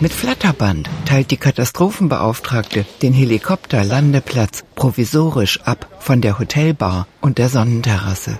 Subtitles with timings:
[0.00, 8.38] Mit Flatterband teilt die Katastrophenbeauftragte den Helikopterlandeplatz provisorisch ab von der Hotelbar und der Sonnenterrasse.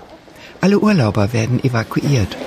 [0.61, 2.37] Alle Urlauber werden evakuiert.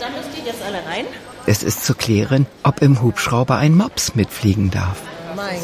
[0.00, 1.04] Dann müsst ihr jetzt alle rein.
[1.46, 5.00] Es ist zu klären, ob im Hubschrauber ein Mops mitfliegen darf.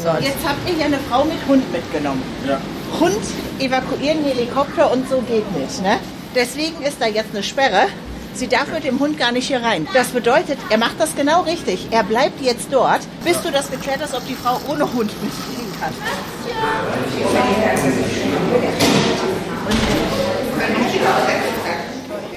[0.01, 2.23] So, jetzt habt ihr hier eine Frau mit Hund mitgenommen.
[2.47, 2.61] Ja.
[2.97, 3.19] Hund
[3.59, 5.97] evakuieren, Helikopter und so geht nicht, ne?
[6.33, 7.87] Deswegen ist da jetzt eine Sperre.
[8.39, 9.85] Sie darf mit dem Hund gar nicht hier rein.
[9.93, 11.87] Das bedeutet, er macht das genau richtig.
[11.91, 15.35] Er bleibt jetzt dort, bis du das geklärt hast, ob die Frau ohne Hund nicht
[15.35, 15.91] fliegen kann.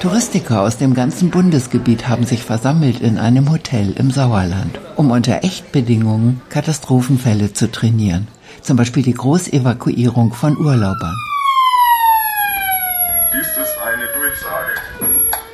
[0.00, 5.44] Touristiker aus dem ganzen Bundesgebiet haben sich versammelt in einem Hotel im Sauerland, um unter
[5.44, 8.26] Echtbedingungen Katastrophenfälle zu trainieren.
[8.60, 11.14] Zum Beispiel die Großevakuierung von Urlaubern.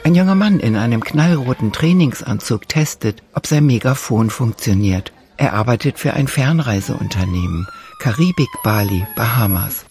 [0.09, 5.12] Ein junger Mann in einem knallroten Trainingsanzug testet, ob sein Megafon funktioniert.
[5.37, 7.69] Er arbeitet für ein Fernreiseunternehmen.
[7.98, 9.84] Karibik, Bali, Bahamas.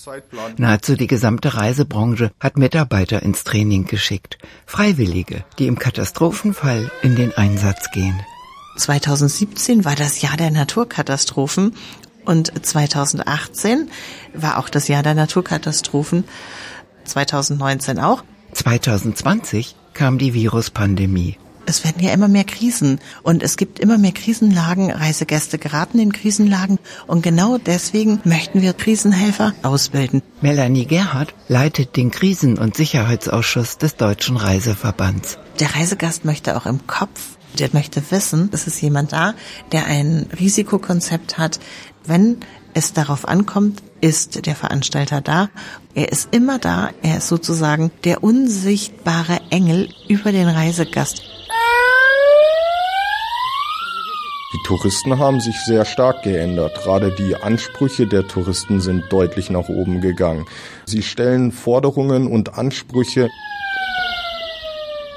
[0.57, 4.39] Nahezu die gesamte Reisebranche hat Mitarbeiter ins Training geschickt.
[4.65, 8.19] Freiwillige, die im Katastrophenfall in den Einsatz gehen.
[8.77, 11.75] 2017 war das Jahr der Naturkatastrophen
[12.25, 13.91] und 2018
[14.33, 16.23] war auch das Jahr der Naturkatastrophen.
[17.03, 18.23] 2019 auch.
[18.53, 21.37] 2020 kam die Viruspandemie.
[21.69, 24.89] Es werden ja immer mehr Krisen und es gibt immer mehr Krisenlagen.
[24.89, 30.21] Reisegäste geraten in Krisenlagen und genau deswegen möchten wir Krisenhelfer ausbilden.
[30.39, 35.39] Melanie Gerhardt leitet den Krisen- und Sicherheitsausschuss des Deutschen Reiseverbands.
[35.59, 39.33] Der Reisegast möchte auch im Kopf, der möchte wissen, es ist jemand da,
[39.73, 41.59] der ein Risikokonzept hat.
[42.05, 42.37] Wenn
[42.73, 45.49] es darauf ankommt, ist der Veranstalter da.
[45.93, 46.91] Er ist immer da.
[47.01, 51.21] Er ist sozusagen der unsichtbare Engel über den Reisegast.
[54.53, 56.73] Die Touristen haben sich sehr stark geändert.
[56.81, 60.45] Gerade die Ansprüche der Touristen sind deutlich nach oben gegangen.
[60.85, 63.29] Sie stellen Forderungen und Ansprüche.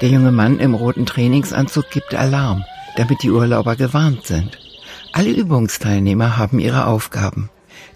[0.01, 2.65] Der junge Mann im roten Trainingsanzug gibt Alarm,
[2.97, 4.57] damit die Urlauber gewarnt sind.
[5.13, 7.49] Alle Übungsteilnehmer haben ihre Aufgaben.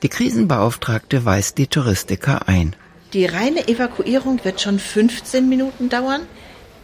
[0.05, 2.75] Die Krisenbeauftragte weist die Touristiker ein.
[3.13, 6.21] Die reine Evakuierung wird schon 15 Minuten dauern.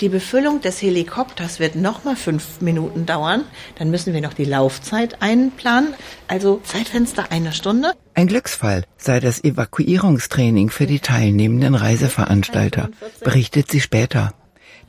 [0.01, 3.43] Die Befüllung des Helikopters wird nochmal fünf Minuten dauern.
[3.77, 5.93] Dann müssen wir noch die Laufzeit einplanen.
[6.27, 7.93] Also Zeitfenster eine Stunde.
[8.15, 12.89] Ein Glücksfall sei das Evakuierungstraining für die teilnehmenden Reiseveranstalter,
[13.23, 14.33] berichtet sie später.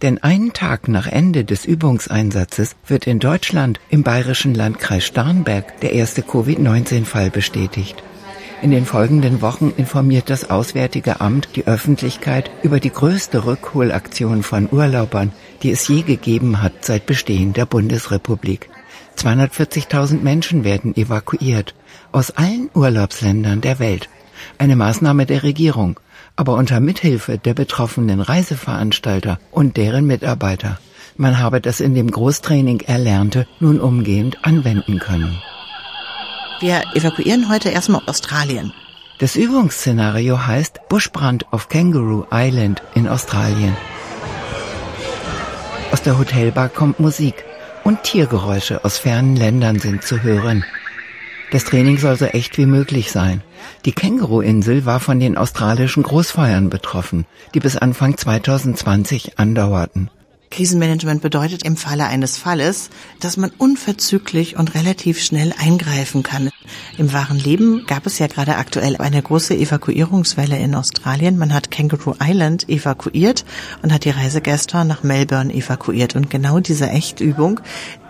[0.00, 5.92] Denn einen Tag nach Ende des Übungseinsatzes wird in Deutschland im bayerischen Landkreis Starnberg der
[5.92, 8.02] erste Covid-19-Fall bestätigt.
[8.62, 14.68] In den folgenden Wochen informiert das Auswärtige Amt die Öffentlichkeit über die größte Rückholaktion von
[14.70, 15.32] Urlaubern,
[15.64, 18.70] die es je gegeben hat seit Bestehen der Bundesrepublik.
[19.18, 21.74] 240.000 Menschen werden evakuiert
[22.12, 24.08] aus allen Urlaubsländern der Welt.
[24.58, 25.98] Eine Maßnahme der Regierung,
[26.36, 30.78] aber unter Mithilfe der betroffenen Reiseveranstalter und deren Mitarbeiter.
[31.16, 35.36] Man habe das in dem Großtraining Erlernte nun umgehend anwenden können.
[36.62, 38.72] Wir evakuieren heute erstmal Australien.
[39.18, 43.76] Das Übungsszenario heißt Buschbrand auf Kangaroo Island in Australien.
[45.90, 47.44] Aus der Hotelbar kommt Musik
[47.82, 50.64] und Tiergeräusche aus fernen Ländern sind zu hören.
[51.50, 53.42] Das Training soll so echt wie möglich sein.
[53.84, 60.10] Die Känguru-Insel war von den australischen Großfeuern betroffen, die bis Anfang 2020 andauerten.
[60.52, 62.90] Krisenmanagement bedeutet im Falle eines Falles,
[63.20, 66.50] dass man unverzüglich und relativ schnell eingreifen kann.
[66.98, 71.38] Im wahren Leben gab es ja gerade aktuell eine große Evakuierungswelle in Australien.
[71.38, 73.44] Man hat Kangaroo Island evakuiert
[73.82, 76.14] und hat die Reisegäste nach Melbourne evakuiert.
[76.14, 77.60] Und genau diese Echtübung,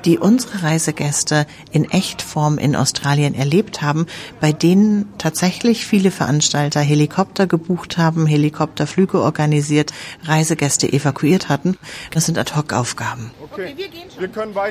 [0.04, 4.06] die unsere Reisegäste in Echtform in Australien erlebt haben,
[4.40, 9.92] bei denen tatsächlich viele Veranstalter Helikopter gebucht haben, Helikopterflüge organisiert,
[10.24, 11.76] Reisegäste evakuiert hatten.
[12.10, 13.30] Das sind Ad-Hoc-Aufgaben.
[13.52, 13.74] Okay,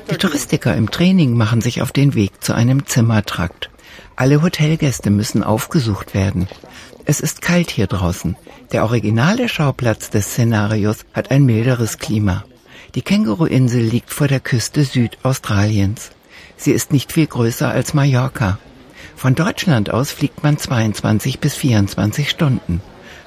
[0.09, 3.69] die Touristiker im Training machen sich auf den Weg zu einem Zimmertrakt.
[4.15, 6.47] Alle Hotelgäste müssen aufgesucht werden.
[7.05, 8.35] Es ist kalt hier draußen.
[8.71, 12.43] Der originale Schauplatz des Szenarios hat ein milderes Klima.
[12.93, 16.11] Die Känguruinsel liegt vor der Küste Südaustraliens.
[16.57, 18.59] Sie ist nicht viel größer als Mallorca.
[19.15, 22.81] Von Deutschland aus fliegt man 22 bis 24 Stunden.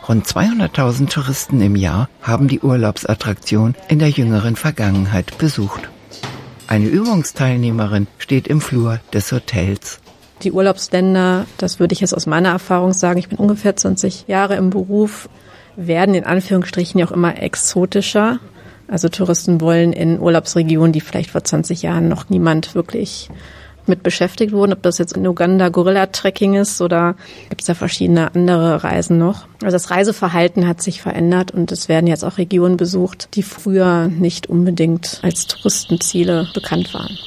[0.07, 5.89] Rund 200.000 Touristen im Jahr haben die Urlaubsattraktion in der jüngeren Vergangenheit besucht.
[6.67, 10.01] Eine Übungsteilnehmerin steht im Flur des Hotels.
[10.43, 14.57] Die Urlaubsländer, das würde ich jetzt aus meiner Erfahrung sagen, ich bin ungefähr 20 Jahre
[14.57, 15.31] im Beruf,
[15.77, 18.41] werden in Anführungsstrichen ja auch immer exotischer.
[18.89, 23.31] Also Touristen wollen in Urlaubsregionen, die vielleicht vor 20 Jahren noch niemand wirklich
[23.87, 27.17] mit beschäftigt wurden, ob das jetzt in Uganda Gorilla-Trekking ist oder
[27.49, 29.47] gibt es da verschiedene andere Reisen noch.
[29.63, 34.09] Also das Reiseverhalten hat sich verändert und es werden jetzt auch Regionen besucht, die früher
[34.09, 37.19] nicht unbedingt als Touristenziele bekannt waren.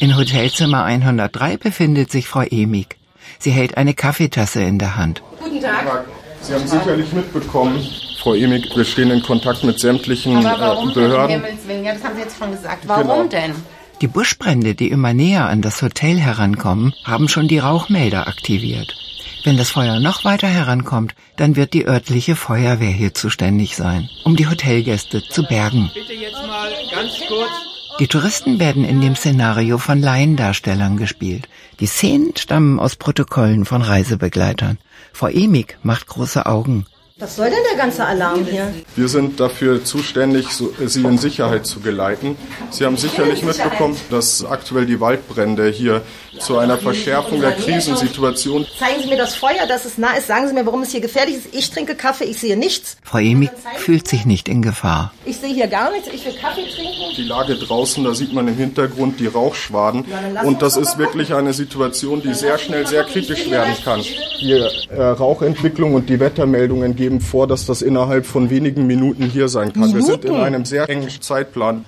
[0.00, 2.96] In Hotelzimmer 103 befindet sich Frau Emig.
[3.38, 5.22] Sie hält eine Kaffeetasse in der Hand.
[5.42, 6.04] Guten Tag.
[6.40, 7.78] Sie haben sicherlich mitbekommen,
[8.22, 11.42] Frau Emig, wir stehen in Kontakt mit sämtlichen Aber warum äh, Behörden.
[11.68, 12.86] Denn, ja, das haben Sie jetzt schon gesagt.
[12.86, 13.24] Warum genau.
[13.28, 13.54] denn?
[14.00, 18.94] Die Buschbrände, die immer näher an das Hotel herankommen, haben schon die Rauchmelder aktiviert.
[19.42, 24.36] Wenn das Feuer noch weiter herankommt, dann wird die örtliche Feuerwehr hier zuständig sein, um
[24.36, 25.90] die Hotelgäste zu bergen.
[25.92, 27.50] Bitte jetzt mal ganz kurz.
[27.98, 31.48] Die Touristen werden in dem Szenario von Laiendarstellern gespielt.
[31.80, 34.78] Die Szenen stammen aus Protokollen von Reisebegleitern.
[35.12, 36.86] Frau Emig macht große Augen.
[37.22, 38.74] Was soll denn der ganze Alarm hier?
[38.96, 42.36] Wir sind dafür zuständig, Sie in Sicherheit zu geleiten.
[42.70, 46.02] Sie haben sicherlich mitbekommen, dass aktuell die Waldbrände hier
[46.40, 48.66] zu einer Verschärfung der Krisensituation.
[48.76, 50.26] Zeigen Sie mir das Feuer, dass es nah ist.
[50.26, 51.54] Sagen Sie mir, warum es hier gefährlich ist.
[51.54, 52.96] Ich trinke Kaffee, ich sehe nichts.
[53.04, 55.12] Frau Emig fühlt sich nicht in Gefahr.
[55.24, 56.08] Ich sehe hier gar nichts.
[56.12, 57.14] Ich will Kaffee trinken.
[57.16, 60.04] Die Lage draußen, da sieht man im Hintergrund die Rauchschwaden.
[60.42, 64.00] Und das ist wirklich eine Situation, die sehr schnell sehr kritisch werden kann.
[64.40, 69.48] Die äh, Rauchentwicklung und die Wettermeldungen geben vor, dass das innerhalb von wenigen Minuten hier
[69.48, 69.92] sein kann.
[69.94, 71.84] Wir sind in einem sehr engen Zeitplan.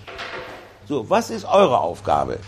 [0.86, 2.38] So, was ist eure Aufgabe?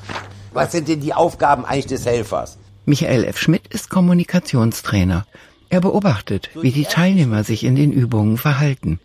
[0.52, 2.58] Was sind denn die Aufgaben eigentlich des Helfers?
[2.84, 3.38] Michael F.
[3.38, 5.26] Schmidt ist Kommunikationstrainer.
[5.68, 9.00] Er beobachtet, wie die Teilnehmer sich in den Übungen verhalten.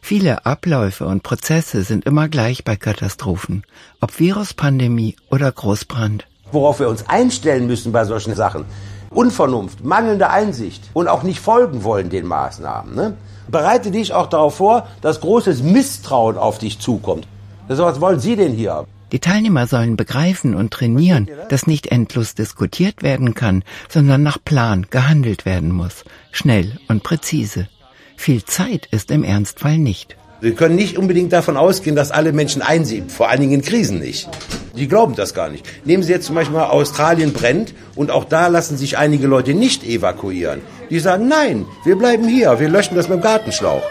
[0.00, 3.64] Viele Abläufe und Prozesse sind immer gleich bei Katastrophen,
[4.00, 6.26] ob Viruspandemie oder Großbrand.
[6.52, 8.66] Worauf wir uns einstellen müssen bei solchen Sachen,
[9.14, 12.94] Unvernunft, mangelnde Einsicht und auch nicht folgen wollen den Maßnahmen.
[12.94, 13.16] Ne?
[13.48, 17.26] Bereite dich auch darauf vor, dass großes Misstrauen auf dich zukommt.
[17.68, 18.86] Was wollen Sie denn hier?
[19.12, 24.86] Die Teilnehmer sollen begreifen und trainieren, dass nicht endlos diskutiert werden kann, sondern nach Plan
[24.90, 27.68] gehandelt werden muss, schnell und präzise.
[28.16, 30.16] Viel Zeit ist im Ernstfall nicht.
[30.40, 33.98] Wir können nicht unbedingt davon ausgehen, dass alle Menschen einsehen, vor allen Dingen in Krisen
[33.98, 34.28] nicht.
[34.76, 35.64] Die glauben das gar nicht.
[35.84, 39.54] Nehmen Sie jetzt zum Beispiel mal Australien brennt und auch da lassen sich einige Leute
[39.54, 40.60] nicht evakuieren.
[40.90, 43.82] Die sagen, nein, wir bleiben hier, wir löschen das mit dem Gartenschlauch.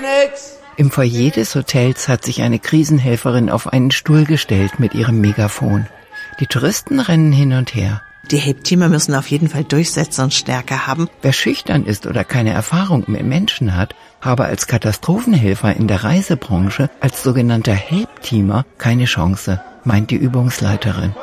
[0.00, 0.55] nix.
[0.78, 5.86] Im Foyer des Hotels hat sich eine Krisenhelferin auf einen Stuhl gestellt mit ihrem Megafon.
[6.38, 8.02] Die Touristen rennen hin und her.
[8.30, 11.08] Die Help-Teamer müssen auf jeden Fall Durchsetzer und Stärke haben.
[11.22, 16.90] Wer schüchtern ist oder keine Erfahrung mit Menschen hat, habe als Katastrophenhelfer in der Reisebranche
[17.00, 21.14] als sogenannter Help-Teamer keine Chance, meint die Übungsleiterin.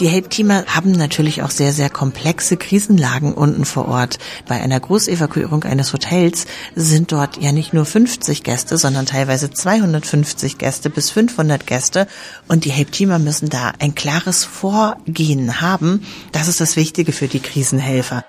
[0.00, 4.18] Die Help-Teamer haben natürlich auch sehr, sehr komplexe Krisenlagen unten vor Ort.
[4.46, 6.46] Bei einer Großevakuierung eines Hotels
[6.76, 12.06] sind dort ja nicht nur 50 Gäste, sondern teilweise 250 Gäste bis 500 Gäste.
[12.46, 16.06] Und die Help-Teamer müssen da ein klares Vorgehen haben.
[16.30, 18.24] Das ist das Wichtige für die Krisenhelfer.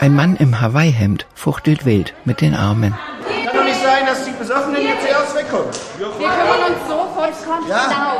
[0.00, 2.92] Ein Mann im Hawaii-Hemd fuchtelt wild mit den Armen.
[2.92, 5.70] Kann doch nicht sein, dass die Besoffenen jetzt zuerst wegkommen.
[5.96, 7.32] Wir kümmern uns sofort.
[7.46, 8.17] Kommt ja.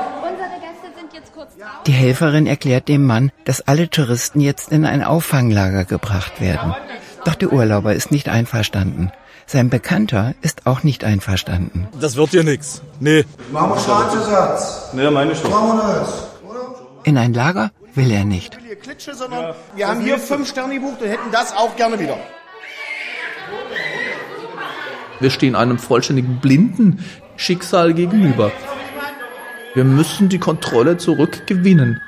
[1.88, 6.76] Die Helferin erklärt dem Mann, dass alle Touristen jetzt in ein Auffanglager gebracht werden.
[7.24, 9.10] Doch der Urlauber ist nicht einverstanden.
[9.46, 11.88] Sein Bekannter ist auch nicht einverstanden.
[11.98, 12.82] Das wird hier nichts.
[13.00, 13.24] Nee.
[13.50, 14.90] Machen wir Schadensersatz.
[14.92, 16.28] Nee, meine ich Machen wir das.
[17.04, 18.58] In ein Lager will er nicht.
[18.82, 22.18] Klitsche, sondern wir haben hier fünf Sterne gebucht und hätten das auch gerne wieder.
[25.20, 27.02] Wir stehen einem vollständigen blinden
[27.36, 28.52] Schicksal gegenüber.
[29.78, 32.00] Wir müssen die Kontrolle zurückgewinnen.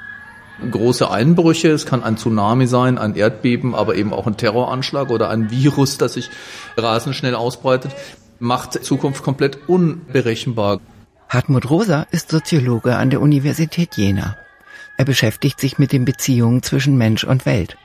[0.73, 5.31] Große Einbrüche, es kann ein Tsunami sein, ein Erdbeben, aber eben auch ein Terroranschlag oder
[5.31, 6.31] ein Virus, das sich
[6.77, 7.95] rasend schnell ausbreitet,
[8.41, 10.81] macht Zukunft komplett unberechenbar.
[11.29, 14.37] Hartmut Rosa ist Soziologe an der Universität Jena.
[14.97, 17.77] Er beschäftigt sich mit den Beziehungen zwischen Mensch und Welt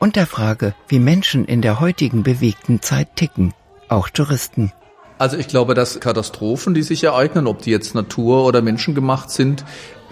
[0.00, 3.54] und der Frage, wie Menschen in der heutigen bewegten Zeit ticken,
[3.88, 4.72] auch Touristen.
[5.18, 9.64] Also ich glaube, dass Katastrophen, die sich ereignen, ob die jetzt Natur- oder menschengemacht sind,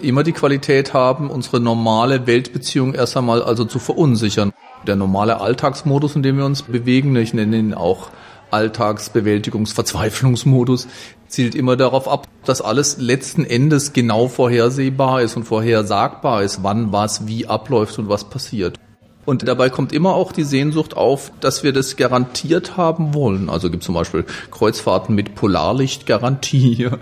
[0.03, 4.53] immer die Qualität haben, unsere normale Weltbeziehung erst einmal also zu verunsichern.
[4.87, 8.09] Der normale Alltagsmodus, in dem wir uns bewegen, ich nenne ihn auch
[8.51, 10.89] Alltagsbewältigungsverzweiflungsmodus,
[11.29, 16.91] zielt immer darauf ab, dass alles letzten Endes genau vorhersehbar ist und vorhersagbar ist, wann
[16.93, 18.81] was wie abläuft und was passiert.
[19.27, 23.51] Und dabei kommt immer auch die Sehnsucht auf, dass wir das garantiert haben wollen.
[23.51, 26.89] Also gibt zum Beispiel Kreuzfahrten mit Polarlichtgarantie.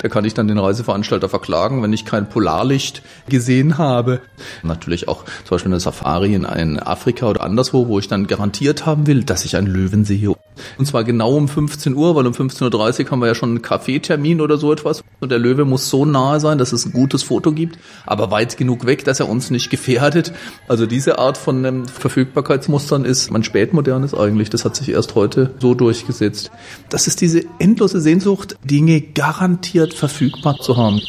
[0.00, 4.20] Da kann ich dann den Reiseveranstalter verklagen, wenn ich kein Polarlicht gesehen habe.
[4.62, 9.08] Natürlich auch zum Beispiel eine Safari in Afrika oder anderswo, wo ich dann garantiert haben
[9.08, 10.36] will, dass ich einen Löwen sehe.
[10.78, 13.62] Und zwar genau um 15 Uhr, weil um 15.30 Uhr haben wir ja schon einen
[13.62, 15.02] Kaffeetermin oder so etwas.
[15.20, 18.56] Und der Löwe muss so nahe sein, dass es ein gutes Foto gibt, aber weit
[18.56, 20.32] genug weg, dass er uns nicht gefährdet.
[20.68, 24.50] Also diese Art von ähm, Verfügbarkeitsmustern ist man spätmodernes eigentlich.
[24.50, 26.50] Das hat sich erst heute so durchgesetzt.
[26.88, 31.00] Das ist diese endlose Sehnsucht, Dinge garantiert verfügbar zu haben.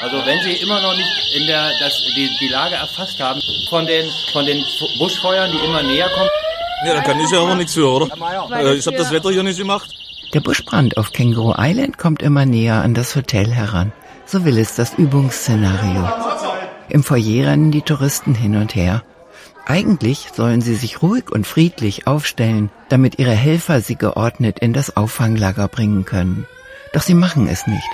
[0.00, 3.86] Also wenn Sie immer noch nicht in der, das, die, die Lage erfasst haben von
[3.86, 4.64] den, von den
[4.98, 6.30] Buschfeuern, die immer näher kommen.
[6.86, 8.06] Ja, dann kann ich ja aber nichts für, oder?
[8.52, 9.90] Äh, ich habe das Wetter hier nicht gemacht.
[10.32, 13.92] Der Buschbrand auf Känguru Island kommt immer näher an das Hotel heran.
[14.24, 16.08] So will es das Übungsszenario.
[16.88, 19.02] Im Foyer rennen die Touristen hin und her.
[19.66, 24.96] Eigentlich sollen sie sich ruhig und friedlich aufstellen, damit ihre Helfer sie geordnet in das
[24.96, 26.46] Auffanglager bringen können.
[26.92, 27.88] Doch sie machen es nicht.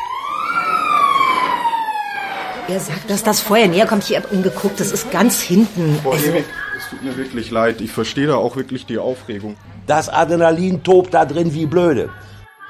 [2.66, 4.09] Er sagt, dass das Feuer näher kommt.
[4.09, 5.99] Ich habe ihn geguckt, das ist ganz hinten.
[6.02, 7.83] Boah, also, es tut mir wirklich leid.
[7.83, 9.56] Ich verstehe da auch wirklich die Aufregung.
[9.87, 12.09] Das Adrenalin tobt da drin wie blöde.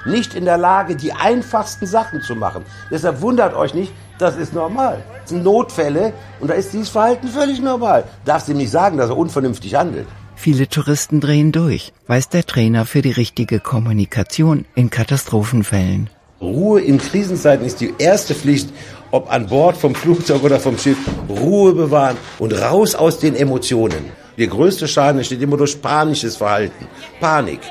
[0.05, 2.65] Nicht in der Lage, die einfachsten Sachen zu machen.
[2.91, 5.01] Deshalb wundert euch nicht, das ist normal.
[5.21, 8.03] Das sind Notfälle und da ist dieses Verhalten völlig normal.
[8.25, 10.07] Darfst ihm nicht sagen, dass er unvernünftig handelt.
[10.35, 16.09] Viele Touristen drehen durch, weiß der Trainer für die richtige Kommunikation in Katastrophenfällen.
[16.45, 18.69] Ruhe in Krisenzeiten ist die erste Pflicht
[19.15, 20.97] ob an Bord vom Flugzeug oder vom Schiff,
[21.29, 24.11] Ruhe bewahren und raus aus den Emotionen.
[24.37, 26.85] Der größte Schaden entsteht immer durch panisches Verhalten.
[27.21, 27.61] Panik.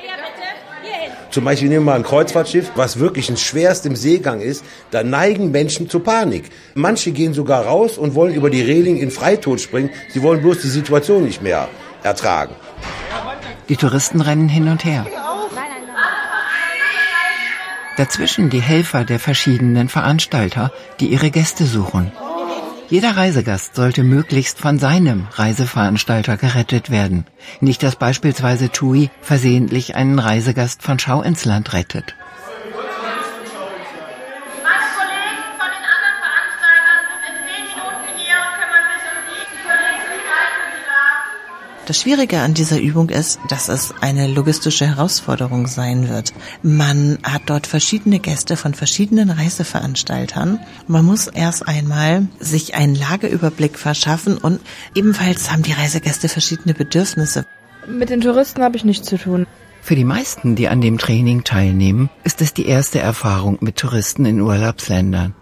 [1.30, 4.64] Zum Beispiel nehmen wir mal ein Kreuzfahrtschiff, was wirklich ein schwerst im Seegang ist.
[4.92, 6.44] Da neigen Menschen zu Panik.
[6.74, 9.90] Manche gehen sogar raus und wollen über die Reling in Freitod springen.
[10.10, 11.68] Sie wollen bloß die Situation nicht mehr
[12.04, 12.54] ertragen.
[13.68, 15.04] Die Touristen rennen hin und her.
[17.96, 22.10] Dazwischen die Helfer der verschiedenen Veranstalter, die ihre Gäste suchen.
[22.90, 27.24] Jeder Reisegast sollte möglichst von seinem Reiseveranstalter gerettet werden.
[27.60, 32.14] Nicht, dass beispielsweise TUI versehentlich einen Reisegast von Schau ins Land rettet.
[41.86, 46.32] Das Schwierige an dieser Übung ist, dass es eine logistische Herausforderung sein wird.
[46.62, 50.60] Man hat dort verschiedene Gäste von verschiedenen Reiseveranstaltern.
[50.86, 54.60] Man muss erst einmal sich einen Lageüberblick verschaffen und
[54.94, 57.44] ebenfalls haben die Reisegäste verschiedene Bedürfnisse.
[57.86, 59.46] Mit den Touristen habe ich nichts zu tun.
[59.82, 64.24] Für die meisten, die an dem Training teilnehmen, ist es die erste Erfahrung mit Touristen
[64.24, 65.34] in Urlaubsländern.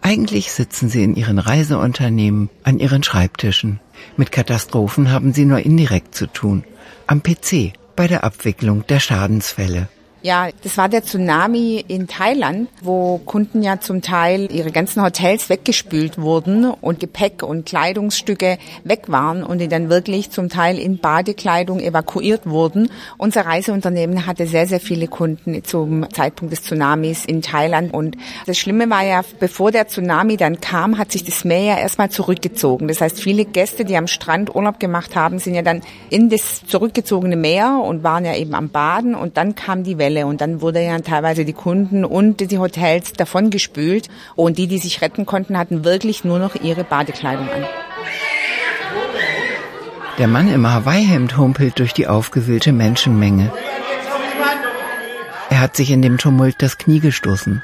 [0.00, 3.80] Eigentlich sitzen sie in ihren Reiseunternehmen an ihren Schreibtischen.
[4.16, 6.64] Mit Katastrophen haben sie nur indirekt zu tun.
[7.06, 9.88] Am PC bei der Abwicklung der Schadensfälle.
[10.22, 15.48] Ja, das war der Tsunami in Thailand, wo Kunden ja zum Teil ihre ganzen Hotels
[15.48, 20.98] weggespült wurden und Gepäck und Kleidungsstücke weg waren und die dann wirklich zum Teil in
[20.98, 22.90] Badekleidung evakuiert wurden.
[23.16, 28.58] Unser Reiseunternehmen hatte sehr, sehr viele Kunden zum Zeitpunkt des Tsunamis in Thailand und das
[28.58, 32.88] Schlimme war ja, bevor der Tsunami dann kam, hat sich das Meer ja erstmal zurückgezogen.
[32.88, 36.66] Das heißt, viele Gäste, die am Strand Urlaub gemacht haben, sind ja dann in das
[36.66, 40.26] zurückgezogene Meer und waren ja eben am Baden und dann kam die Welle Fälle.
[40.26, 44.08] Und dann wurde ja teilweise die Kunden und die Hotels davon gespült.
[44.36, 47.64] Und die, die sich retten konnten, hatten wirklich nur noch ihre Badekleidung an.
[50.18, 53.52] Der Mann im Hawaii-Hemd humpelt durch die aufgewühlte Menschenmenge.
[55.48, 57.62] Er hat sich in dem Tumult das Knie gestoßen.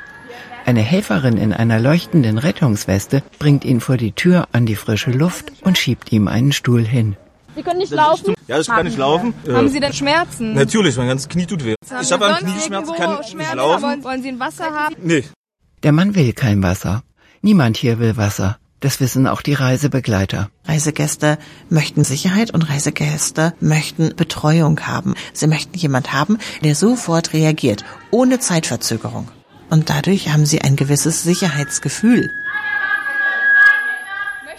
[0.65, 5.53] Eine Helferin in einer leuchtenden Rettungsweste bringt ihn vor die Tür an die frische Luft
[5.63, 7.17] und schiebt ihm einen Stuhl hin.
[7.55, 8.36] Sie können nicht laufen?
[8.49, 9.35] Ja, ich kann nicht laufen.
[9.49, 10.55] Haben Sie denn Schmerzen?
[10.55, 11.75] Natürlich, mein ganzes Knie tut weh.
[11.91, 13.37] Haben ich habe einen Knieschmerz, kann Schmerzen?
[13.37, 13.83] nicht laufen.
[13.83, 14.95] Wollen, wollen Sie ein Wasser haben?
[15.03, 15.25] Nee.
[15.83, 17.03] Der Mann will kein Wasser.
[17.43, 18.59] Niemand hier will Wasser.
[18.81, 20.51] Das wissen auch die Reisebegleiter.
[20.65, 21.39] Reisegäste
[21.71, 25.15] möchten Sicherheit und Reisegäste möchten Betreuung haben.
[25.33, 29.29] Sie möchten jemand haben, der sofort reagiert, ohne Zeitverzögerung.
[29.71, 32.31] Und dadurch haben sie ein gewisses Sicherheitsgefühl.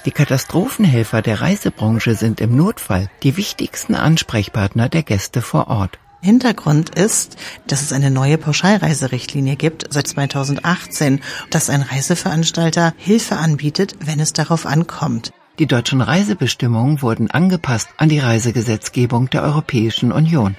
[0.07, 5.99] Die Katastrophenhelfer der Reisebranche sind im Notfall die wichtigsten Ansprechpartner der Gäste vor Ort.
[6.21, 7.35] Hintergrund ist,
[7.67, 14.31] dass es eine neue Pauschalreiserichtlinie gibt seit 2018, dass ein Reiseveranstalter Hilfe anbietet, wenn es
[14.31, 15.33] darauf ankommt.
[15.59, 20.55] Die deutschen Reisebestimmungen wurden angepasst an die Reisegesetzgebung der Europäischen Union.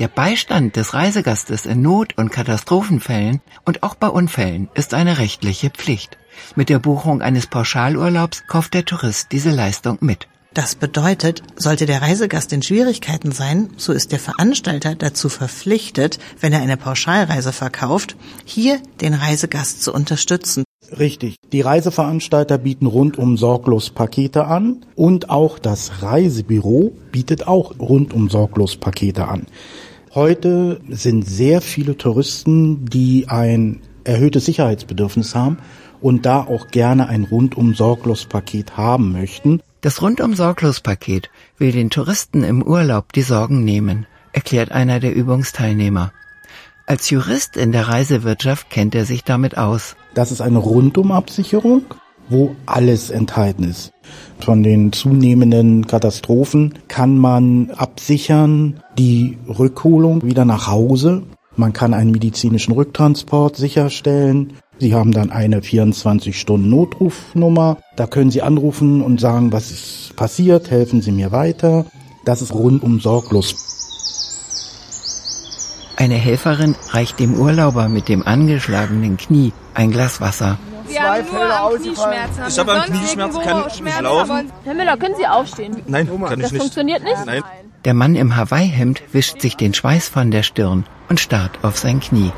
[0.00, 5.70] Der Beistand des Reisegastes in Not- und Katastrophenfällen und auch bei Unfällen ist eine rechtliche
[5.70, 6.18] Pflicht.
[6.56, 10.28] Mit der Buchung eines Pauschalurlaubs kauft der Tourist diese Leistung mit.
[10.54, 16.52] Das bedeutet, sollte der Reisegast in Schwierigkeiten sein, so ist der Veranstalter dazu verpflichtet, wenn
[16.52, 20.64] er eine Pauschalreise verkauft, hier den Reisegast zu unterstützen.
[20.98, 21.36] Richtig.
[21.52, 28.76] Die Reiseveranstalter bieten rundum sorglos Pakete an und auch das Reisebüro bietet auch rundum sorglos
[28.76, 29.46] Pakete an.
[30.14, 35.58] Heute sind sehr viele Touristen, die ein erhöhtes Sicherheitsbedürfnis haben
[36.02, 39.62] und da auch gerne ein rundum sorglos Paket haben möchten.
[39.80, 45.14] Das rundum sorglos Paket will den Touristen im Urlaub die Sorgen nehmen, erklärt einer der
[45.14, 46.12] Übungsteilnehmer.
[46.86, 49.96] Als Jurist in der Reisewirtschaft kennt er sich damit aus.
[50.14, 51.84] Das ist eine Rundumabsicherung,
[52.28, 53.92] wo alles enthalten ist.
[54.40, 61.22] Von den zunehmenden Katastrophen kann man absichern die Rückholung wieder nach Hause.
[61.56, 64.54] Man kann einen medizinischen Rücktransport sicherstellen.
[64.82, 67.76] Sie haben dann eine 24-Stunden-Notrufnummer.
[67.94, 71.86] Da können Sie anrufen und sagen, was ist passiert, helfen Sie mir weiter.
[72.24, 73.54] Das ist rundum sorglos.
[75.96, 80.58] Eine Helferin reicht dem Urlauber mit dem angeschlagenen Knie ein Glas Wasser.
[80.88, 82.42] Sie haben nur am Knieschmerzen.
[82.48, 84.50] Ich habe einen Knieschmerz, kann nicht laufen.
[84.64, 85.76] Herr Müller, können Sie aufstehen?
[85.86, 86.60] Nein, kann ich Das nicht.
[86.60, 87.24] funktioniert nicht?
[87.24, 87.44] Nein.
[87.84, 92.00] Der Mann im Hawaii-Hemd wischt sich den Schweiß von der Stirn und starrt auf sein
[92.00, 92.32] Knie.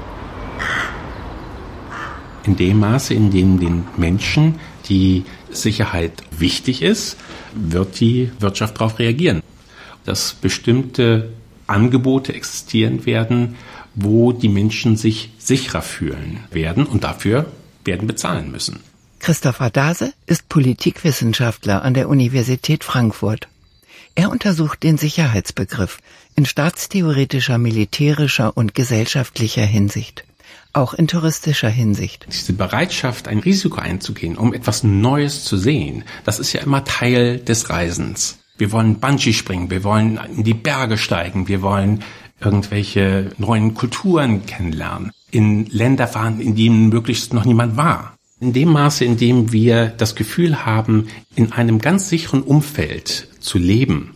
[2.46, 7.16] In dem Maße, in dem den Menschen die Sicherheit wichtig ist,
[7.54, 9.42] wird die Wirtschaft darauf reagieren.
[10.04, 11.30] Dass bestimmte
[11.66, 13.56] Angebote existieren werden,
[13.94, 17.46] wo die Menschen sich sicherer fühlen werden und dafür
[17.84, 18.80] werden bezahlen müssen.
[19.20, 23.48] Christopher Dase ist Politikwissenschaftler an der Universität Frankfurt.
[24.14, 25.98] Er untersucht den Sicherheitsbegriff
[26.36, 30.24] in staatstheoretischer, militärischer und gesellschaftlicher Hinsicht,
[30.74, 32.26] auch in touristischer Hinsicht.
[32.30, 37.38] Diese Bereitschaft, ein Risiko einzugehen, um etwas Neues zu sehen, das ist ja immer Teil
[37.38, 38.38] des Reisens.
[38.58, 42.04] Wir wollen Bungee springen, wir wollen in die Berge steigen, wir wollen
[42.40, 48.16] irgendwelche neuen Kulturen kennenlernen, in Länder fahren, in denen möglichst noch niemand war.
[48.40, 53.58] In dem Maße, in dem wir das Gefühl haben, in einem ganz sicheren Umfeld zu
[53.58, 54.13] leben,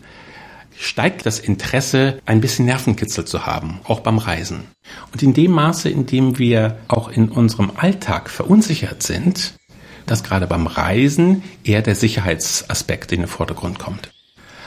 [0.79, 4.69] steigt das Interesse, ein bisschen Nervenkitzel zu haben, auch beim Reisen.
[5.13, 9.55] Und in dem Maße, in dem wir auch in unserem Alltag verunsichert sind,
[10.07, 14.11] dass gerade beim Reisen eher der Sicherheitsaspekt in den Vordergrund kommt.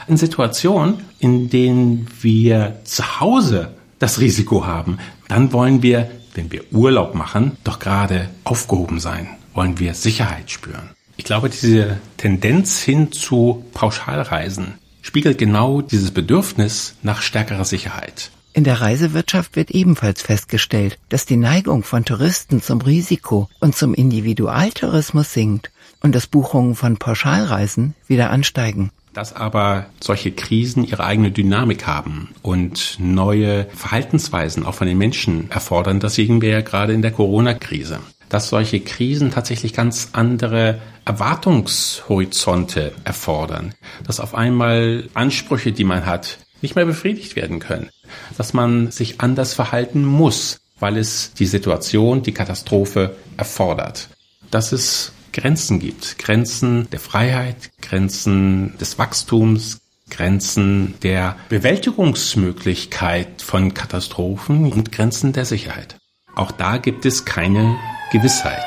[0.06, 4.98] In Situationen, in denen wir zu Hause das Risiko haben,
[5.28, 10.90] dann wollen wir, wenn wir Urlaub machen, doch gerade aufgehoben sein, wollen wir Sicherheit spüren.
[11.16, 18.30] Ich glaube, diese Tendenz hin zu Pauschalreisen spiegelt genau dieses Bedürfnis nach stärkerer Sicherheit.
[18.54, 23.94] In der Reisewirtschaft wird ebenfalls festgestellt, dass die Neigung von Touristen zum Risiko und zum
[23.94, 25.70] Individualtourismus sinkt
[26.02, 28.90] und dass Buchungen von Pauschalreisen wieder ansteigen.
[29.14, 35.50] Dass aber solche Krisen ihre eigene Dynamik haben und neue Verhaltensweisen auch von den Menschen
[35.50, 38.00] erfordern, das sehen wir ja gerade in der Corona-Krise.
[38.32, 43.74] Dass solche Krisen tatsächlich ganz andere Erwartungshorizonte erfordern.
[44.06, 47.90] Dass auf einmal Ansprüche, die man hat, nicht mehr befriedigt werden können.
[48.38, 54.08] Dass man sich anders verhalten muss, weil es die Situation, die Katastrophe erfordert.
[54.50, 56.18] Dass es Grenzen gibt.
[56.18, 65.96] Grenzen der Freiheit, Grenzen des Wachstums, Grenzen der Bewältigungsmöglichkeit von Katastrophen und Grenzen der Sicherheit.
[66.34, 67.76] Auch da gibt es keine
[68.12, 68.66] Gewissheit.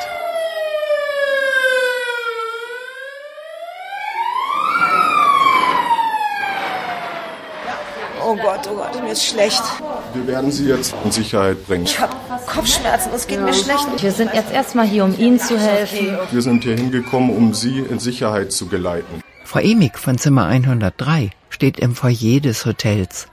[8.23, 9.62] Oh Gott, oh Gott, mir ist schlecht.
[10.15, 11.84] Wir werden Sie jetzt in Sicherheit bringen.
[11.84, 12.15] Ich habe
[12.47, 14.01] Kopfschmerzen, es geht mir schlecht.
[14.01, 16.17] Wir sind jetzt erstmal hier, um Ihnen zu helfen.
[16.31, 19.21] Wir sind hier hingekommen, um Sie in Sicherheit zu geleiten.
[19.43, 23.27] Frau Emig von Zimmer 103 steht im Foyer des Hotels.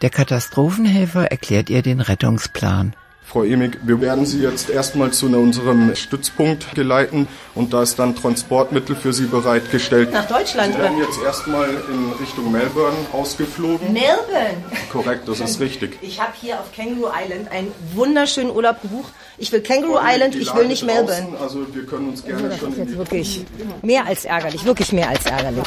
[0.00, 2.96] Der Katastrophenhelfer erklärt ihr den Rettungsplan.
[3.24, 8.14] Frau Emig, wir werden Sie jetzt erstmal zu unserem Stützpunkt geleiten und da ist dann
[8.14, 10.12] Transportmittel für Sie bereitgestellt.
[10.12, 13.92] Nach Deutschland, Sie werden jetzt erstmal in Richtung Melbourne ausgeflogen.
[13.92, 14.62] Melbourne.
[14.90, 15.98] Korrekt, das ist richtig.
[16.02, 19.12] Ich habe hier auf Kangaroo Island einen wunderschönen Urlaub gebucht.
[19.38, 21.38] Ich will Kangaroo Island, Die ich will nicht draußen, Melbourne.
[21.40, 23.44] Also wir können uns gerne schon in die Wirklich
[23.80, 25.64] mehr als ärgerlich, wirklich mehr als ärgerlich.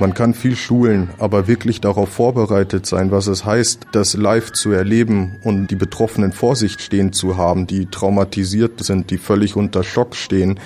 [0.00, 4.70] Man kann viel schulen, aber wirklich darauf vorbereitet sein, was es heißt, das live zu
[4.70, 9.82] erleben und die Betroffenen vor sich stehen zu haben, die traumatisiert sind, die völlig unter
[9.82, 10.60] Schock stehen.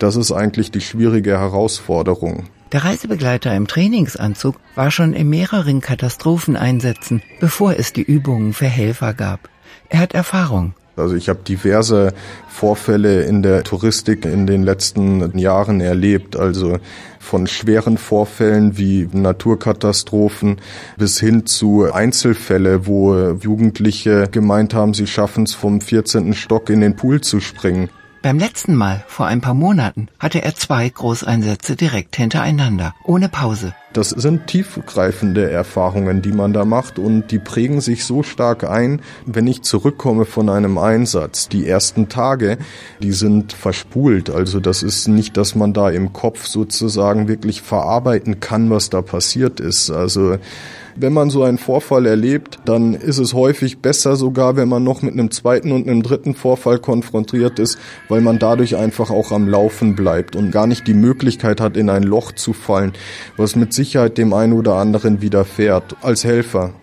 [0.00, 2.48] Das ist eigentlich die schwierige Herausforderung.
[2.72, 9.14] Der Reisebegleiter im Trainingsanzug war schon in mehreren Katastropheneinsätzen, bevor es die Übungen für Helfer
[9.14, 9.48] gab.
[9.90, 12.12] Er hat Erfahrung Also ich habe diverse
[12.48, 16.36] Vorfälle in der Touristik in den letzten Jahren erlebt.
[16.36, 16.78] Also
[17.18, 20.60] von schweren Vorfällen wie Naturkatastrophen
[20.98, 26.34] bis hin zu Einzelfälle, wo Jugendliche gemeint haben, sie schaffen es vom 14.
[26.34, 27.88] Stock in den Pool zu springen.
[28.22, 33.74] Beim letzten Mal, vor ein paar Monaten, hatte er zwei Großeinsätze direkt hintereinander, ohne Pause.
[33.94, 39.02] Das sind tiefgreifende Erfahrungen, die man da macht und die prägen sich so stark ein,
[39.26, 41.48] wenn ich zurückkomme von einem Einsatz.
[41.48, 42.58] Die ersten Tage,
[43.00, 44.30] die sind verspult.
[44.30, 49.02] Also das ist nicht, dass man da im Kopf sozusagen wirklich verarbeiten kann, was da
[49.02, 49.90] passiert ist.
[49.90, 50.38] Also
[50.96, 55.02] wenn man so einen Vorfall erlebt, dann ist es häufig besser sogar, wenn man noch
[55.02, 57.78] mit einem zweiten und einem dritten Vorfall konfrontiert ist,
[58.08, 61.90] weil man dadurch einfach auch am Laufen bleibt und gar nicht die Möglichkeit hat, in
[61.90, 62.92] ein Loch zu fallen,
[63.36, 66.74] was mit Sicherheit dem einen oder anderen widerfährt als Helfer.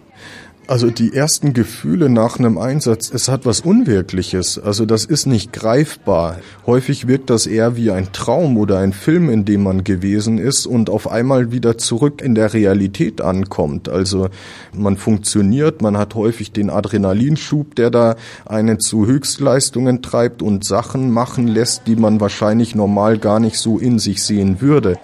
[0.70, 4.60] Also die ersten Gefühle nach einem Einsatz, es hat was Unwirkliches.
[4.60, 6.38] Also das ist nicht greifbar.
[6.68, 10.68] Häufig wirkt das eher wie ein Traum oder ein Film, in dem man gewesen ist
[10.68, 13.90] und auf einmal wieder zurück in der Realität ankommt.
[13.90, 14.30] Also
[14.72, 21.10] man funktioniert, man hat häufig den Adrenalinschub, der da einen zu Höchstleistungen treibt und Sachen
[21.10, 25.00] machen lässt, die man wahrscheinlich normal gar nicht so in sich sehen würde.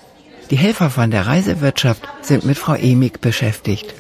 [0.52, 3.96] Die Helfer von der Reisewirtschaft sind mit Frau Emig beschäftigt.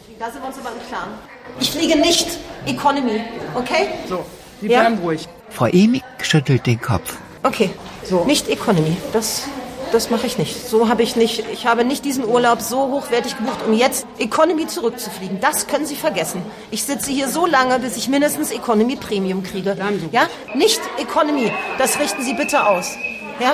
[1.60, 2.28] Ich fliege nicht
[2.65, 3.22] Economy,
[3.56, 3.88] okay?
[4.10, 4.26] So,
[4.62, 5.28] Sie bleiben ruhig.
[5.50, 7.18] Frau Emig schüttelt den Kopf.
[7.44, 7.70] Okay,
[8.04, 8.26] so.
[8.26, 8.98] Nicht Economy.
[9.13, 9.44] Das,
[9.91, 10.68] das mache ich nicht.
[10.68, 11.44] So habe ich nicht.
[11.54, 15.39] Ich habe nicht diesen Urlaub so hochwertig gebucht, um jetzt Economy zurückzufliegen.
[15.39, 16.41] Das können Sie vergessen.
[16.72, 19.78] Ich sitze hier so lange, bis ich mindestens Economy Premium kriege.
[20.12, 20.28] Ja?
[20.56, 21.52] Nicht Economy.
[21.78, 22.96] Das richten Sie bitte aus.
[23.39, 23.54] Ja?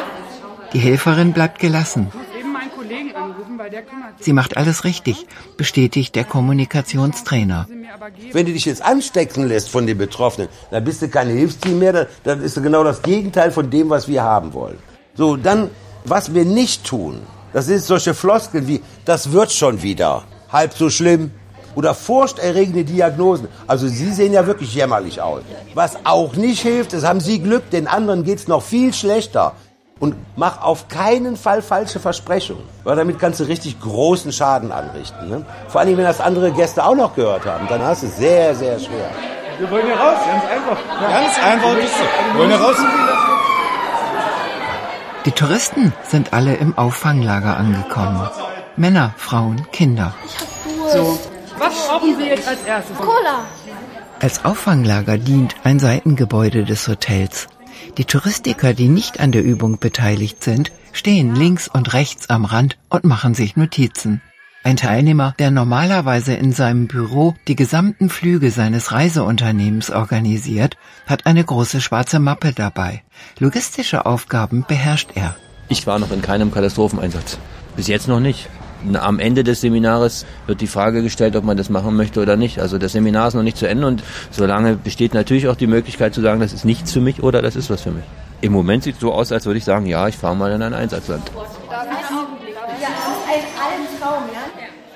[0.73, 2.11] Die Helferin bleibt gelassen.
[2.39, 3.50] Eben meinen Kollegen anrufen, weil der kümmert sich.
[4.19, 5.25] Sie macht alles richtig,
[5.57, 7.67] bestätigt der Kommunikationstrainer.
[8.31, 11.93] Wenn du dich jetzt anstecken lässt von den Betroffenen, dann bist du kein Hilfsteam mehr,
[11.93, 14.77] dann, dann ist du genau das Gegenteil von dem, was wir haben wollen.
[15.15, 15.69] So, dann,
[16.05, 17.21] was wir nicht tun,
[17.53, 21.31] das ist solche Floskeln wie, das wird schon wieder, halb so schlimm.
[21.73, 23.47] Oder furchterregende Diagnosen.
[23.65, 25.41] Also Sie sehen ja wirklich jämmerlich aus.
[25.73, 29.55] Was auch nicht hilft, das haben Sie Glück, den anderen geht's noch viel schlechter.
[30.01, 35.29] Und mach auf keinen Fall falsche Versprechungen, weil damit kannst du richtig großen Schaden anrichten.
[35.29, 35.45] Ne?
[35.67, 38.55] Vor allem, wenn das andere Gäste auch noch gehört haben, dann hast du es sehr,
[38.55, 39.11] sehr schwer.
[39.59, 40.77] Wir wollen hier raus, ganz einfach.
[40.99, 41.75] Ganz einfach.
[41.75, 42.75] Wir wollen hier raus.
[45.25, 48.27] Die Touristen sind alle im Auffanglager angekommen.
[48.75, 50.15] Männer, Frauen, Kinder.
[50.91, 51.19] So,
[51.59, 52.97] was brauchen Sie jetzt als erstes?
[52.97, 53.45] Cola.
[54.19, 57.47] Als Auffanglager dient ein Seitengebäude des Hotels.
[57.97, 62.77] Die Touristiker, die nicht an der Übung beteiligt sind, stehen links und rechts am Rand
[62.89, 64.21] und machen sich Notizen.
[64.63, 71.43] Ein Teilnehmer, der normalerweise in seinem Büro die gesamten Flüge seines Reiseunternehmens organisiert, hat eine
[71.43, 73.01] große schwarze Mappe dabei.
[73.39, 75.35] Logistische Aufgaben beherrscht er.
[75.67, 77.39] Ich war noch in keinem Katastropheneinsatz.
[77.75, 78.49] Bis jetzt noch nicht.
[78.99, 82.59] Am Ende des Seminars wird die Frage gestellt, ob man das machen möchte oder nicht.
[82.59, 86.13] Also das Seminar ist noch nicht zu Ende und solange besteht natürlich auch die Möglichkeit
[86.13, 88.03] zu sagen, das ist nichts für mich oder das ist was für mich.
[88.41, 90.61] Im Moment sieht es so aus, als würde ich sagen, ja, ich fahre mal in
[90.61, 91.31] ein Einsatzland.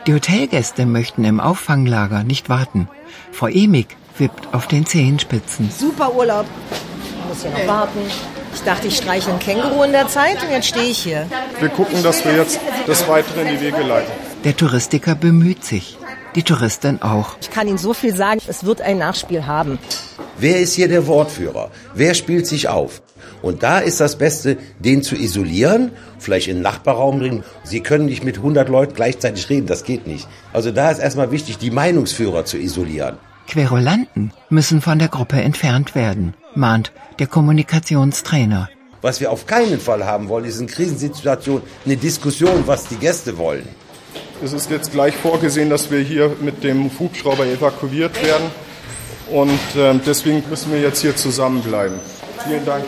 [0.07, 2.87] Die Hotelgäste möchten im Auffanglager nicht warten.
[3.31, 5.69] Frau Emig wippt auf den Zehenspitzen.
[5.71, 6.45] Super Urlaub.
[6.71, 7.99] Ich muss hier noch warten.
[8.65, 11.27] Ich dachte, ich streiche ein Känguru in der Zeit und jetzt stehe ich hier.
[11.59, 14.11] Wir gucken, dass wir jetzt das Weitere in die Wege leiten.
[14.43, 15.99] Der Touristiker bemüht sich.
[16.33, 17.37] Die Touristin auch.
[17.39, 19.77] Ich kann Ihnen so viel sagen, es wird ein Nachspiel haben.
[20.39, 21.69] Wer ist hier der Wortführer?
[21.93, 23.03] Wer spielt sich auf?
[23.43, 27.43] Und da ist das Beste, den zu isolieren, vielleicht in den Nachbarraum bringen.
[27.63, 30.27] Sie können nicht mit 100 Leuten gleichzeitig reden, das geht nicht.
[30.53, 33.19] Also da ist erstmal wichtig, die Meinungsführer zu isolieren.
[33.47, 38.69] Querulanten müssen von der Gruppe entfernt werden, mahnt der Kommunikationstrainer.
[39.01, 43.37] Was wir auf keinen Fall haben wollen, ist in Krisensituationen eine Diskussion, was die Gäste
[43.37, 43.67] wollen.
[44.43, 48.45] Es ist jetzt gleich vorgesehen, dass wir hier mit dem Hubschrauber evakuiert werden.
[49.31, 51.99] Und ähm, deswegen müssen wir jetzt hier zusammenbleiben.
[52.45, 52.85] Vielen Dank.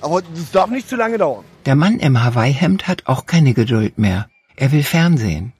[0.00, 1.44] Aber das darf nicht zu lange dauern.
[1.66, 4.28] Der Mann im Hawaii-Hemd hat auch keine Geduld mehr.
[4.56, 5.52] Er will Fernsehen.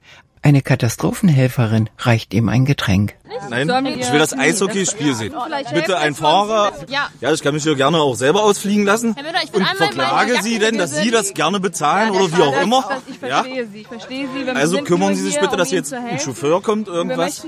[0.45, 3.15] Eine Katastrophenhelferin reicht ihm ein Getränk.
[3.49, 5.33] Nein, ich will das Eishockeyspiel sehen.
[5.73, 6.73] Bitte ein Fahrer.
[6.89, 9.15] Ja, ich kann mich hier gerne auch selber ausfliegen lassen.
[9.53, 13.01] Und verklage Sie denn, dass Sie das gerne bezahlen oder wie auch immer?
[13.07, 13.37] Ich Ja?
[13.43, 14.45] verstehe Sie, ich verstehe Sie.
[14.45, 16.19] Wir Also kümmern Sie sich bitte, dass jetzt ein.
[16.19, 17.47] Chauffeur kommt, irgendwas.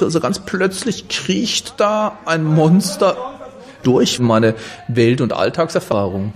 [0.00, 3.16] Also ganz plötzlich kriecht da ein Monster
[3.84, 4.56] durch meine
[4.88, 6.32] Welt- und Alltagserfahrung.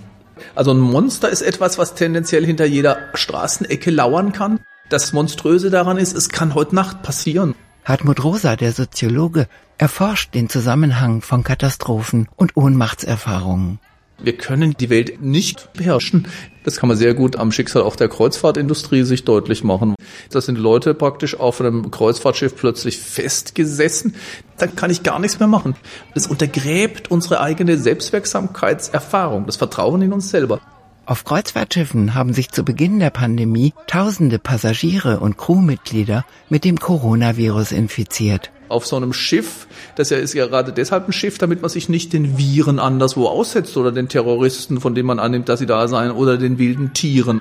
[0.54, 4.60] Also ein Monster ist etwas, was tendenziell hinter jeder Straßenecke lauern kann.
[4.90, 7.54] Das Monströse daran ist, es kann heute Nacht passieren.
[7.84, 9.46] Hartmut Rosa, der Soziologe,
[9.78, 13.78] erforscht den Zusammenhang von Katastrophen und Ohnmachtserfahrungen.
[14.18, 16.26] Wir können die Welt nicht beherrschen.
[16.64, 19.94] Das kann man sehr gut am Schicksal auch der Kreuzfahrtindustrie sich deutlich machen.
[20.28, 24.16] Da sind Leute praktisch auf einem Kreuzfahrtschiff plötzlich festgesessen.
[24.58, 25.76] Dann kann ich gar nichts mehr machen.
[26.14, 30.60] Das untergräbt unsere eigene Selbstwirksamkeitserfahrung, das Vertrauen in uns selber.
[31.10, 37.72] Auf Kreuzfahrtschiffen haben sich zu Beginn der Pandemie tausende Passagiere und Crewmitglieder mit dem Coronavirus
[37.72, 38.52] infiziert.
[38.68, 42.12] Auf so einem Schiff, das ist ja gerade deshalb ein Schiff, damit man sich nicht
[42.12, 46.12] den Viren anderswo aussetzt oder den Terroristen, von denen man annimmt, dass sie da seien,
[46.12, 47.40] oder den wilden Tieren.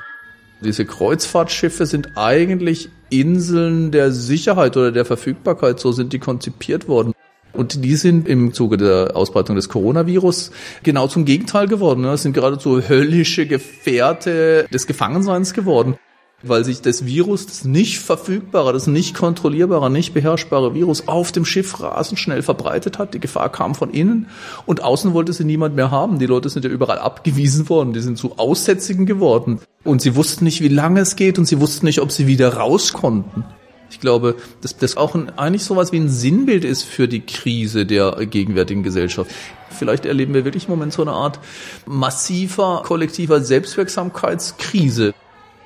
[0.61, 7.13] Diese Kreuzfahrtschiffe sind eigentlich Inseln der Sicherheit oder der Verfügbarkeit, so sind die konzipiert worden.
[7.53, 10.51] Und die sind im Zuge der Ausbreitung des Coronavirus
[10.83, 12.03] genau zum Gegenteil geworden.
[12.03, 15.95] Das sind geradezu höllische Gefährte des Gefangenseins geworden,
[16.43, 21.43] weil sich das Virus, das nicht verfügbare, das nicht kontrollierbare, nicht beherrschbare Virus auf dem
[21.43, 23.15] Schiff rasend schnell verbreitet hat.
[23.15, 24.27] Die Gefahr kam von innen
[24.67, 26.19] und außen wollte sie niemand mehr haben.
[26.19, 27.93] Die Leute sind ja überall abgewiesen worden.
[27.93, 29.59] Die sind zu Aussätzigen geworden.
[29.83, 32.53] Und sie wussten nicht, wie lange es geht und sie wussten nicht, ob sie wieder
[32.53, 33.43] raus konnten.
[33.91, 37.85] Ich glaube, dass das auch ein, eigentlich sowas wie ein Sinnbild ist für die Krise
[37.85, 39.31] der gegenwärtigen Gesellschaft.
[39.69, 41.39] Vielleicht erleben wir wirklich im Moment so eine Art
[41.85, 45.13] massiver kollektiver Selbstwirksamkeitskrise.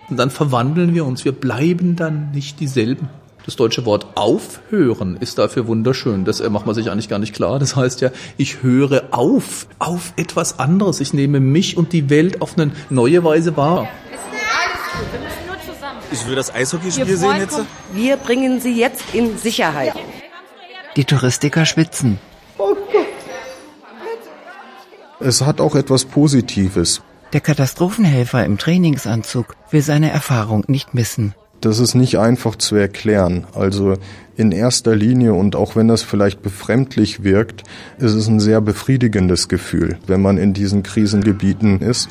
[0.10, 1.26] Und dann verwandeln wir uns.
[1.26, 3.10] Wir bleiben dann nicht dieselben.
[3.46, 6.24] Das deutsche Wort aufhören ist dafür wunderschön.
[6.24, 7.60] Das macht man sich eigentlich gar nicht klar.
[7.60, 11.02] Das heißt ja, ich höre auf, auf etwas anderes.
[11.02, 13.90] Ich nehme mich und die Welt auf eine neue Weise wahr.
[16.14, 17.60] Ich will das Eishockeyspiel sehen jetzt.
[17.92, 19.94] Wir bringen Sie jetzt in Sicherheit.
[20.96, 22.20] Die Touristiker schwitzen.
[25.20, 27.02] Es hat auch etwas Positives.
[27.34, 31.34] Der Katastrophenhelfer im Trainingsanzug will seine Erfahrung nicht missen.
[31.62, 33.48] Das ist nicht einfach zu erklären.
[33.56, 33.96] Also
[34.36, 37.64] in erster Linie und auch wenn das vielleicht befremdlich wirkt,
[37.98, 42.08] ist es ein sehr befriedigendes Gefühl, wenn man in diesen Krisengebieten ist,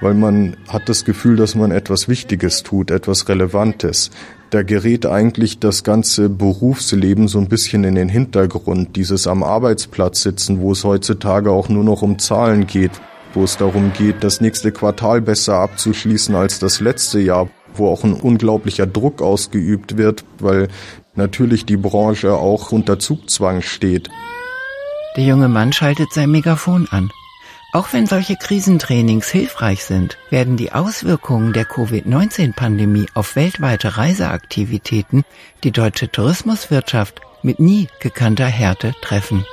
[0.00, 4.10] weil man hat das Gefühl, dass man etwas Wichtiges tut, etwas Relevantes.
[4.50, 10.22] Da gerät eigentlich das ganze Berufsleben so ein bisschen in den Hintergrund, dieses am Arbeitsplatz
[10.22, 12.92] sitzen, wo es heutzutage auch nur noch um Zahlen geht,
[13.32, 18.04] wo es darum geht, das nächste Quartal besser abzuschließen als das letzte Jahr, wo auch
[18.04, 20.68] ein unglaublicher Druck ausgeübt wird, weil
[21.16, 24.08] natürlich die Branche auch unter Zugzwang steht.
[25.16, 27.10] Der junge Mann schaltet sein Megafon an.
[27.74, 35.24] Auch wenn solche Krisentrainings hilfreich sind, werden die Auswirkungen der Covid-19-Pandemie auf weltweite Reiseaktivitäten
[35.64, 39.44] die deutsche Tourismuswirtschaft mit nie gekannter Härte treffen.